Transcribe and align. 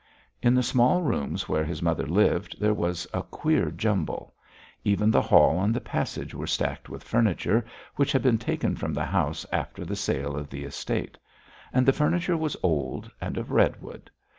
In 0.41 0.55
the 0.55 0.63
small 0.63 1.03
rooms 1.03 1.47
where 1.47 1.63
his 1.63 1.83
mother 1.83 2.07
lived 2.07 2.59
there 2.59 2.73
was 2.73 3.05
a 3.13 3.21
queer 3.21 3.69
jumble; 3.69 4.33
even 4.83 5.11
the 5.11 5.21
hall 5.21 5.61
and 5.61 5.75
the 5.75 5.79
passage 5.79 6.33
were 6.33 6.47
stacked 6.47 6.89
with 6.89 7.03
furniture, 7.03 7.63
which 7.97 8.11
had 8.11 8.23
been 8.23 8.39
taken 8.39 8.75
from 8.75 8.95
the 8.95 9.05
house 9.05 9.45
after 9.53 9.85
the 9.85 9.95
sale 9.95 10.35
of 10.35 10.49
the 10.49 10.63
estate; 10.63 11.19
and 11.71 11.85
the 11.85 11.93
furniture 11.93 12.35
was 12.35 12.57
old, 12.63 13.11
and 13.21 13.37
of 13.37 13.51
redwood. 13.51 14.09